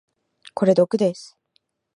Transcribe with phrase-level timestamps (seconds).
[0.55, 1.37] これ毒です。